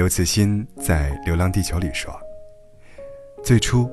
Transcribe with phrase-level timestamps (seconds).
[0.00, 2.10] 刘慈欣在《流浪地球》里说
[3.44, 3.86] ：“最初，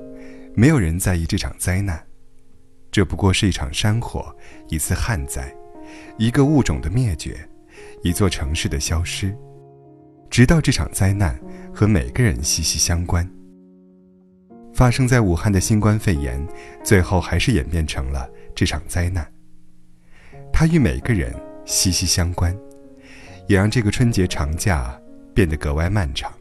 [0.55, 2.02] 没有人在意这场灾难，
[2.89, 4.33] 这不过是一场山火，
[4.70, 5.54] 一次旱灾，
[6.17, 7.38] 一个物种的灭绝，
[8.04, 9.38] 一座城市的消失。
[10.30, 11.38] 直到这场灾难
[11.75, 13.30] 和每个人息息相关。
[14.73, 16.41] 发生在武汉的新冠肺炎，
[16.85, 19.30] 最后还是演变成了这场灾难。
[20.53, 21.35] 它与每个人
[21.66, 22.58] 息息相关，
[23.45, 24.98] 也让这个春节长假。”
[25.38, 26.34] 变得格外漫长。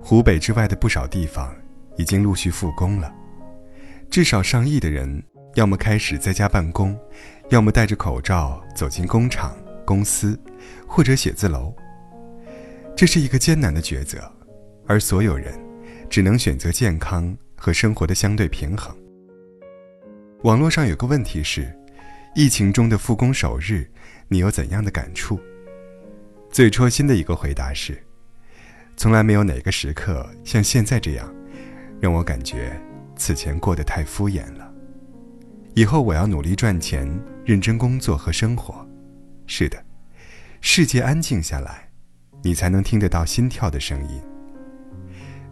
[0.00, 1.52] 湖北之外的不少地方
[1.96, 3.12] 已经陆续复工了，
[4.08, 5.20] 至少上亿的人
[5.56, 6.96] 要么开始在家办公，
[7.48, 10.38] 要么戴着口罩走进工厂、公司
[10.86, 11.74] 或者写字楼。
[12.94, 14.32] 这是一个艰难的抉择，
[14.86, 15.52] 而所有人
[16.08, 18.96] 只能选择健康和生活的相对平衡。
[20.44, 21.76] 网络上有个问题是：
[22.36, 23.90] 疫情中的复工首日，
[24.28, 25.40] 你有怎样的感触？
[26.50, 28.02] 最戳心的一个回答是：
[28.96, 31.32] 从来没有哪个时刻像现在这样，
[32.00, 32.80] 让我感觉
[33.16, 34.72] 此前过得太敷衍了。
[35.74, 37.08] 以后我要努力赚钱，
[37.44, 38.86] 认真工作和生活。
[39.46, 39.84] 是的，
[40.60, 41.88] 世界安静下来，
[42.42, 44.20] 你才能听得到心跳的声音。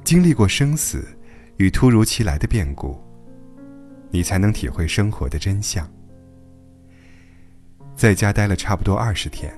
[0.03, 1.07] 经历过生死
[1.59, 3.01] 与突如其来的变故，
[4.11, 5.89] 你才能体会生活的真相。
[7.95, 9.57] 在家待了差不多二十天。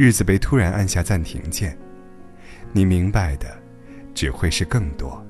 [0.00, 1.76] 日子被突然按下暂停键，
[2.72, 3.54] 你明白的
[4.14, 5.22] 只会是更多。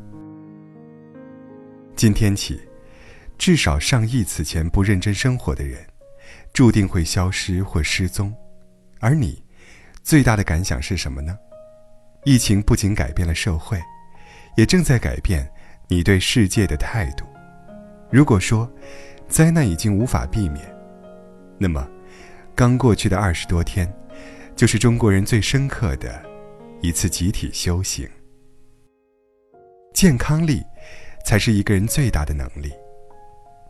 [1.97, 2.61] 今天起，
[3.37, 5.85] 至少上亿此前不认真生活的人，
[6.53, 8.33] 注定会消失或失踪。
[9.01, 9.43] 而你，
[10.05, 11.37] 最大的感想是什么呢？
[12.23, 13.77] 疫情不仅改变了社会，
[14.57, 15.51] 也正在改变
[15.89, 17.27] 你对世界的态度。
[18.09, 18.73] 如果说
[19.27, 20.65] 灾难已经无法避免，
[21.59, 21.85] 那么
[22.55, 23.93] 刚过去的二十多天。
[24.61, 26.23] 就是中国人最深刻的
[26.83, 28.07] 一次集体修行。
[29.95, 30.63] 健康力，
[31.25, 32.71] 才是一个人最大的能力。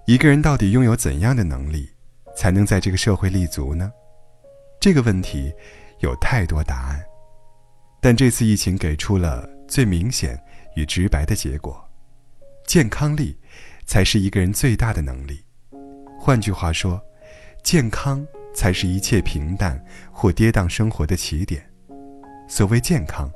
[0.05, 1.89] 一个人到底拥有怎样的能力，
[2.37, 3.93] 才能在这个社会立足呢？
[4.81, 5.55] 这个问题
[6.01, 7.01] 有太多答案，
[8.03, 10.37] 但这次疫情给出了最明显
[10.75, 11.81] 与直白的结果：
[12.67, 13.39] 健康力，
[13.87, 15.45] 才是一个人最大的能力。
[16.19, 17.01] 换句话说，
[17.63, 18.27] 健康。
[18.55, 21.65] 才是一切平淡或跌宕生活的起点。
[22.49, 23.31] 所谓健康，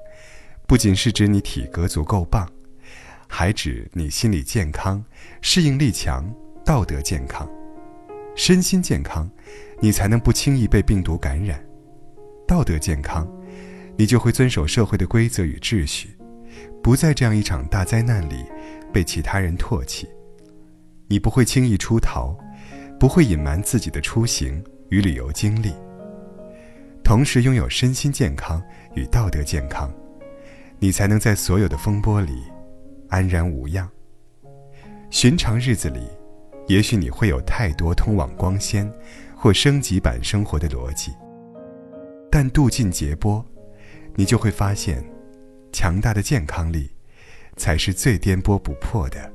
[0.66, 2.48] 不仅是指你体格足够棒，
[3.28, 5.04] 还指你心理健康、
[5.40, 6.28] 适应力强、
[6.64, 7.48] 道德健康。
[8.34, 9.30] 身心健康，
[9.80, 11.56] 你才能不轻易被病毒感染；
[12.48, 13.24] 道德健康，
[13.96, 16.16] 你就会遵守社会的规则与秩序，
[16.82, 18.44] 不在这样一场大灾难里
[18.92, 20.08] 被其他人唾弃。
[21.06, 22.36] 你不会轻易出逃，
[22.98, 24.60] 不会隐瞒自己的出行。
[24.90, 25.72] 与旅游经历，
[27.02, 28.62] 同时拥有身心健康
[28.94, 29.92] 与道德健康，
[30.78, 32.42] 你才能在所有的风波里
[33.08, 33.88] 安然无恙。
[35.10, 36.08] 寻常日子里，
[36.66, 38.90] 也许你会有太多通往光鲜
[39.36, 41.12] 或升级版生活的逻辑，
[42.30, 43.44] 但渡尽劫波，
[44.14, 45.04] 你就会发现，
[45.72, 46.90] 强大的健康力，
[47.56, 49.32] 才是最颠簸不破的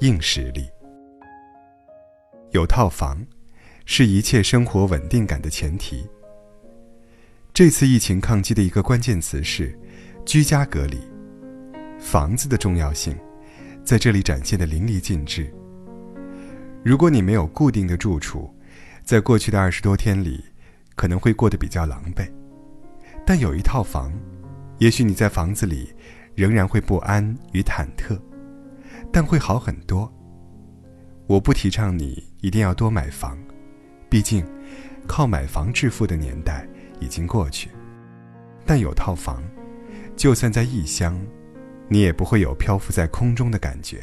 [0.00, 0.68] 硬实力。
[2.50, 3.24] 有套房。
[3.90, 6.06] 是一切生活稳定感的前提。
[7.54, 9.76] 这次疫情抗击的一个关键词是
[10.26, 10.98] 居家隔离，
[11.98, 13.16] 房子的重要性
[13.82, 15.50] 在这里展现的淋漓尽致。
[16.84, 18.54] 如果你没有固定的住处，
[19.04, 20.44] 在过去的二十多天里，
[20.94, 22.30] 可能会过得比较狼狈。
[23.24, 24.12] 但有一套房，
[24.76, 25.94] 也许你在房子里
[26.34, 28.20] 仍然会不安与忐忑，
[29.10, 30.12] 但会好很多。
[31.26, 33.36] 我不提倡你一定要多买房。
[34.10, 34.44] 毕竟，
[35.06, 36.66] 靠买房致富的年代
[37.00, 37.70] 已经过去，
[38.64, 39.42] 但有套房，
[40.16, 41.20] 就算在异乡，
[41.88, 43.98] 你也不会有漂浮在空中的感觉；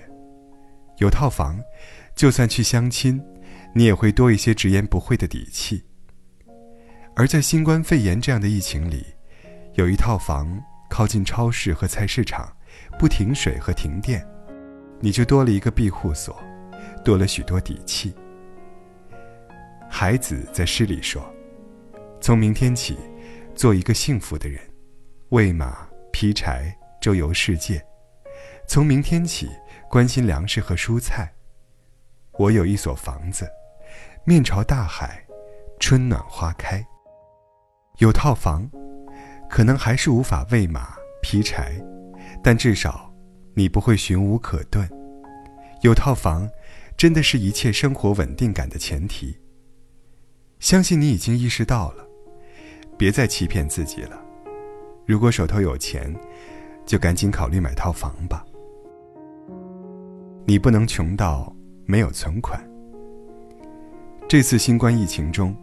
[1.00, 1.60] 有套房，
[2.16, 3.22] 就算去相亲，
[3.74, 5.84] 你也会多一些直言不讳的底气。
[7.16, 9.06] 而在新冠肺炎这样的疫情里，
[9.74, 12.56] 有一套房靠近超市和菜市场，
[13.00, 14.26] 不停水和停电，
[15.00, 16.38] 你就多了一个庇护所，
[17.03, 18.14] 多了许多底气。
[19.97, 21.24] 孩子在诗里说
[22.20, 22.97] ：“从明天起，
[23.56, 24.59] 做一个幸福的人，
[25.30, 27.82] 喂马、劈柴、周游世界。
[28.68, 29.50] 从明天起，
[29.90, 31.34] 关心粮食和蔬菜。
[32.34, 33.47] 我有一所房子，
[34.26, 35.26] 面朝大海，
[35.80, 36.86] 春暖花开。
[38.00, 38.70] 有套房，
[39.50, 41.72] 可能还是无法喂马、劈柴，
[42.44, 43.09] 但至少
[43.53, 44.86] 你不会寻无可遁。
[45.84, 46.50] 有套房，
[46.98, 49.34] 真的是一切生活稳定感的前提。”
[50.66, 52.03] 相信你已经意识到了，
[52.97, 54.20] 别再欺骗自己了。
[55.06, 56.12] 如果手头有钱，
[56.88, 58.44] 就赶紧考虑买套房吧。
[60.47, 62.59] 你不能穷到没有存款。
[64.28, 65.56] 这次新冠疫情中，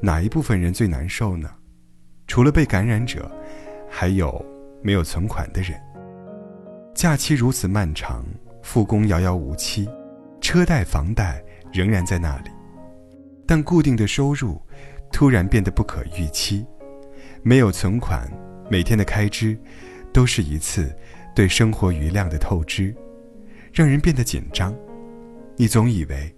[0.00, 1.50] 哪一部分人最难受呢？
[2.26, 3.30] 除了被感染者，
[3.90, 4.42] 还有
[4.80, 5.78] 没有存款的人。
[6.94, 8.24] 假期如此漫长，
[8.62, 9.86] 复工遥遥无期，
[10.40, 11.44] 车贷、房贷
[11.74, 12.48] 仍然在那里，
[13.46, 14.60] 但固定的收入
[15.12, 16.66] 突然变得不可预期，
[17.42, 18.30] 没有存款，
[18.70, 19.58] 每天的开支
[20.12, 20.94] 都是一次
[21.34, 22.94] 对生活余量的透支，
[23.72, 24.74] 让人变得紧张。
[25.56, 26.34] 你总以为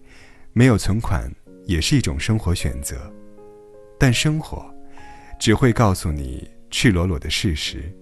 [0.53, 1.33] 没有存款
[1.65, 3.13] 也是一种生活选择，
[3.99, 4.65] 但生活。
[5.41, 7.95] 只会告诉你赤裸裸的事实。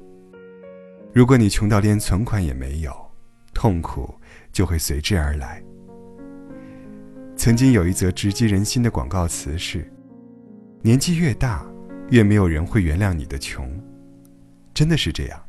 [1.13, 2.91] 如果你穷到连存款也没有，
[3.53, 4.19] 痛苦
[4.53, 5.63] 就会随之而来。
[7.37, 9.91] 曾经有一则直击人心的广告词是
[10.83, 11.65] ：“年纪越大，
[12.11, 13.71] 越没有人会原谅你的穷。”
[14.75, 15.41] 真的是这样，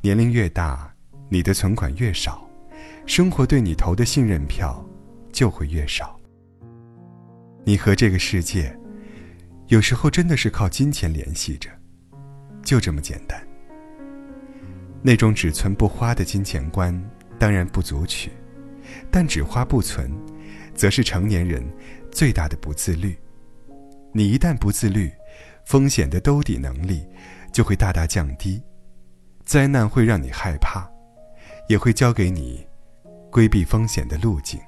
[0.00, 0.92] 年龄越大，
[1.28, 2.48] 你的存款越少，
[3.06, 4.84] 生活对你投的信任票
[5.30, 6.18] 就会越少。
[7.64, 8.74] 你和这个世界。
[9.68, 11.70] 有时候真的是靠金钱联系着，
[12.64, 13.40] 就这么简单。
[15.00, 16.92] 那种只存不花的金钱观
[17.38, 18.32] 当然不足取，
[19.12, 20.10] 但只花不存，
[20.74, 21.62] 则是成年人
[22.10, 23.16] 最大的不自律。
[24.12, 25.10] 你一旦不自律，
[25.64, 27.06] 风险的兜底能力
[27.52, 28.62] 就会大大降低，
[29.44, 30.88] 灾难会让你害怕，
[31.68, 32.66] 也会教给你
[33.30, 34.60] 规避风险的路径。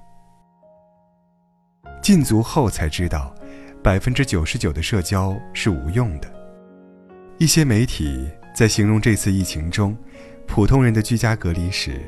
[2.03, 3.35] 禁足后才知道。
[3.83, 6.33] 百分之九十九的社交是无用的。
[7.39, 9.97] 一些媒体在形容这次疫情中
[10.47, 12.01] 普通人的居家隔离时，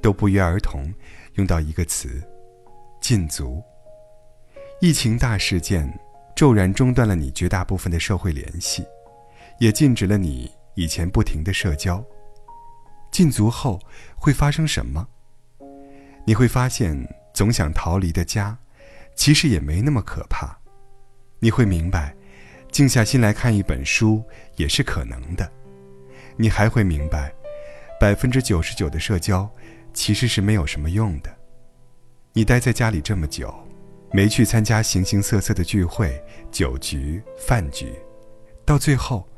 [0.00, 0.90] 都不约而同
[1.34, 2.22] 用到一个词：
[3.00, 3.62] 禁足。
[4.80, 5.92] 疫情大事件
[6.34, 8.84] 骤然中断了你绝大部分的社会联系，
[9.58, 12.02] 也禁止了你以前不停的社交。
[13.10, 13.80] 禁足后
[14.16, 15.06] 会发生什么？
[16.24, 16.96] 你会发现，
[17.34, 18.56] 总想逃离的家，
[19.14, 20.56] 其实也没那么可怕。
[21.40, 22.14] 你会明白，
[22.70, 24.22] 静下心来看一本书
[24.56, 25.50] 也是可能的。
[26.36, 27.32] 你还会明白，
[27.98, 29.50] 百分之九十九的社交
[29.92, 31.39] 其实是没有什么用的。
[32.32, 33.52] 你待在家里这么久，
[34.12, 36.22] 没去参加形形色色的聚会、
[36.52, 37.92] 酒局、饭局，
[38.64, 39.28] 到最后，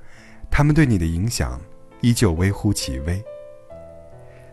[0.51, 1.59] 他们对你的影响
[2.03, 3.23] 依旧微乎其微。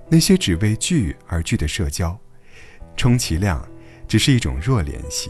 [0.07, 2.17] 那些只为聚而聚的社交，
[2.95, 3.67] 充其量
[4.07, 5.29] 只是一种弱联系。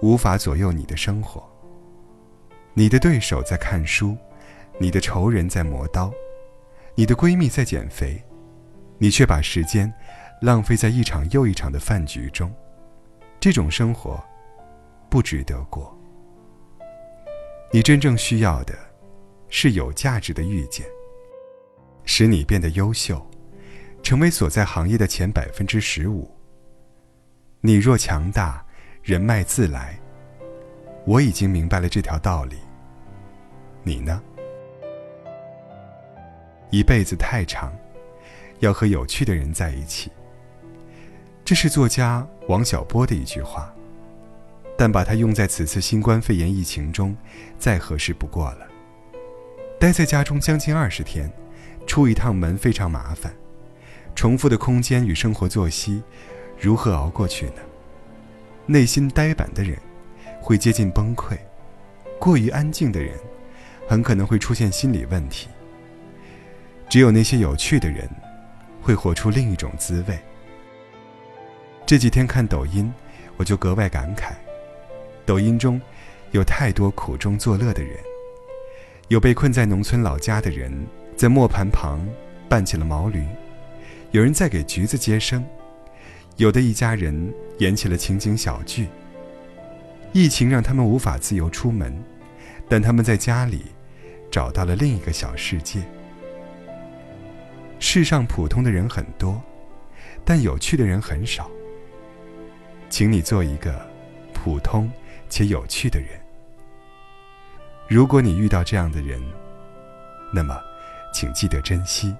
[0.00, 1.46] 无法左右你的生活。
[2.74, 4.16] 你的对手在看书，
[4.80, 6.10] 你的仇人在磨刀，
[6.94, 8.20] 你的闺蜜在减肥，
[8.96, 9.92] 你却把时间
[10.42, 12.52] 浪费在一场又一场的饭局中。
[13.40, 14.22] 这种生活
[15.08, 15.98] 不值得过。
[17.70, 18.74] 你真正需要的，
[19.48, 20.84] 是有价值的遇见，
[22.04, 23.24] 使你变得优秀，
[24.02, 26.30] 成为所在行业的前百分之十五。
[27.62, 28.62] 你若强大。
[29.02, 29.98] 人脉自来。
[31.04, 32.56] 我已经明白了这条道理。
[33.82, 34.22] 你呢？
[36.70, 37.72] 一辈子太长，
[38.60, 40.08] 要和有趣的人在一起。
[41.52, 43.70] 这是作家王小波的一句话，
[44.74, 47.14] 但把它用在此次新冠肺炎疫情中，
[47.58, 48.66] 再合适不过了。
[49.78, 51.30] 待在家中将近二十天，
[51.86, 53.30] 出一趟门非常麻烦，
[54.14, 56.02] 重复的空间与生活作息，
[56.58, 57.60] 如何熬过去呢？
[58.64, 59.78] 内心呆板的人，
[60.40, 61.36] 会接近崩溃；
[62.18, 63.14] 过于安静的人，
[63.86, 65.48] 很可能会出现心理问题。
[66.88, 68.08] 只有那些有趣的人，
[68.80, 70.18] 会活出另一种滋味。
[71.92, 72.90] 这几天看抖音，
[73.36, 74.32] 我就格外感慨：
[75.26, 75.78] 抖音中
[76.30, 77.98] 有太多苦中作乐的人，
[79.08, 80.72] 有被困在农村老家的人，
[81.18, 82.00] 在磨盘旁
[82.48, 83.20] 扮起了毛驴；
[84.10, 85.44] 有人在给橘子接生。
[86.38, 88.88] 有的一家人演起了情景小剧。
[90.14, 91.94] 疫情让他们无法自由出门，
[92.70, 93.66] 但他们在家里
[94.30, 95.82] 找到了另一个小世界。
[97.78, 99.38] 世上普通的人很多，
[100.24, 101.50] 但有趣的人很少。
[102.92, 103.80] 请你做一个
[104.34, 104.92] 普通
[105.30, 106.08] 且有趣的人。
[107.88, 109.18] 如果你遇到这样的人，
[110.30, 110.60] 那么，
[111.10, 112.14] 请记得珍惜，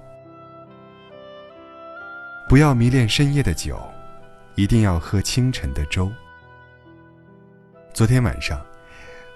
[2.48, 3.78] 不要迷恋深夜的酒。
[4.54, 6.10] 一定要喝清晨的粥。
[7.94, 8.60] 昨天晚上，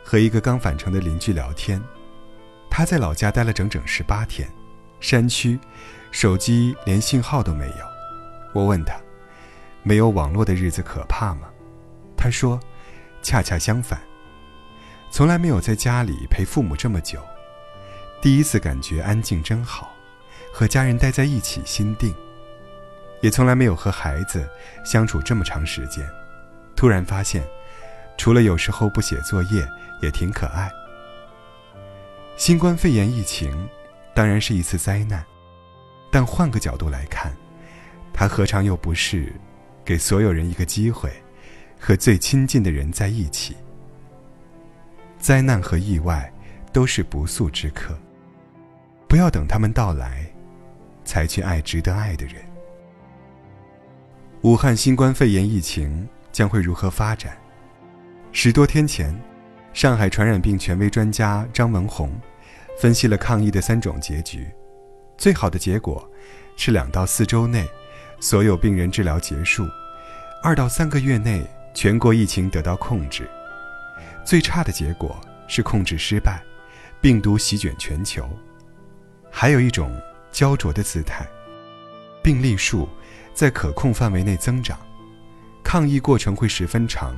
[0.04, 1.82] 和一个刚返程的邻居聊天，
[2.70, 4.46] 他在老家待了整整十八天，
[5.00, 5.58] 山区，
[6.10, 7.86] 手机连信号都没有。
[8.52, 8.94] 我问他，
[9.86, 11.42] 没有网络的日子可怕吗？
[12.16, 12.58] 他说，
[13.22, 14.00] 恰恰相反，
[15.12, 17.20] 从来没有在家里陪父母这么久。
[18.20, 19.94] 第一次感觉安静真好，
[20.52, 22.12] 和家人待在一起心定。
[23.20, 24.48] 也从来没有和孩子
[24.84, 26.04] 相处这么长时间，
[26.74, 27.44] 突然发现，
[28.18, 29.64] 除了有时候不写作业，
[30.02, 30.68] 也挺可爱。
[32.36, 33.68] 新冠肺炎疫情
[34.12, 35.24] 当然是一次灾难，
[36.10, 37.32] 但换个角度来看，
[38.12, 39.32] 它何尝又不是
[39.86, 41.10] 给所有人一个机会，
[41.78, 43.56] 和最亲近的人在一起？
[45.20, 46.30] 灾难和意外
[46.72, 47.96] 都是不速之客，
[49.08, 50.26] 不要等他们到来，
[51.04, 52.34] 才去爱值得爱的人。
[54.42, 57.36] 武汉新冠肺炎疫情将会如何发展？
[58.32, 59.16] 十多天前，
[59.72, 62.12] 上海传染病权威专家张文宏
[62.76, 64.48] 分析了抗疫的三种结局。
[65.16, 66.10] 最好的结果
[66.56, 67.66] 是两到四周内，
[68.20, 69.64] 所有病人治疗结束；
[70.42, 73.28] 二到三个月内，全国疫情得到控制。
[74.24, 76.42] 最差的结果是控制失败，
[77.00, 78.28] 病毒席卷全球。
[79.30, 79.94] 还有一种
[80.32, 81.26] 焦灼的姿态，
[82.22, 82.88] 病例数。
[83.34, 84.78] 在可控范围内增长，
[85.62, 87.14] 抗疫过程会十分长，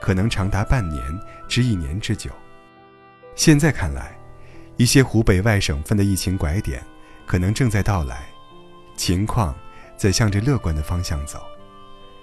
[0.00, 1.04] 可能长达半年
[1.46, 2.30] 至一年之久。
[3.34, 4.18] 现在看来，
[4.78, 6.82] 一些湖北外省份的疫情拐点
[7.26, 8.24] 可能正在到来，
[8.96, 9.54] 情况
[9.96, 11.42] 在向着乐观的方向走，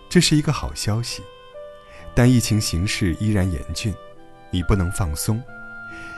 [0.10, 1.24] 这是一个好消息。
[2.14, 3.94] 但疫情形势依然严峻，
[4.50, 5.42] 你不能放松，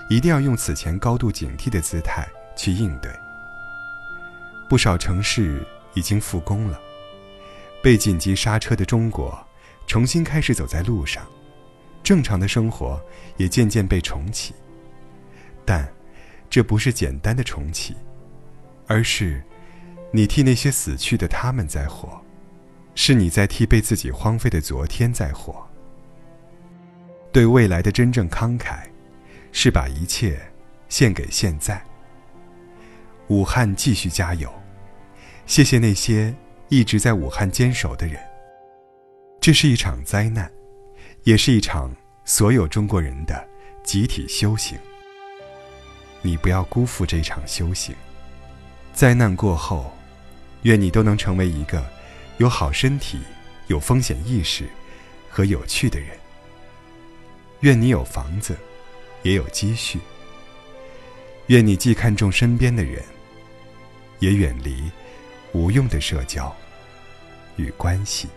[0.10, 3.12] 一定要用此前高度警惕的姿态去应对。
[4.68, 6.80] 不少城市已经复工了。
[7.84, 9.38] 被紧急刹车的中国，
[9.86, 11.24] 重新开始走在路上，
[12.02, 13.00] 正常的生活
[13.38, 14.56] 也渐渐被重启。
[15.66, 15.88] 但，
[16.50, 17.96] 这不是简单的重启，
[18.88, 19.44] 而是，
[20.16, 22.22] 你替那些死去的他们在活，
[22.94, 25.68] 是你在替被自己荒废的昨天在活。
[27.32, 28.84] 对未来的真正慷慨，
[29.52, 30.40] 是把一切
[30.88, 31.84] 献给现在。
[33.30, 34.54] 武汉继续加油，
[35.48, 36.34] 谢谢那些。
[36.70, 38.20] 一直在武汉坚守的人，
[39.40, 40.52] 这是一场灾难，
[41.24, 43.48] 也是一场所有中国人的
[43.84, 44.76] 集体修行。
[46.24, 47.96] 你不要辜负这场修行。
[48.92, 49.92] 灾难过后，
[50.64, 51.86] 愿你都能成为一个
[52.38, 53.20] 有好身体、
[53.68, 54.68] 有风险意识
[55.30, 56.10] 和有趣的人。
[57.62, 58.58] 愿你有房子，
[59.22, 60.00] 也有积蓄。
[61.48, 63.04] 愿你既看重身边的人，
[64.20, 64.92] 也远离
[65.54, 66.54] 无用的社交。
[67.56, 68.28] 与关系。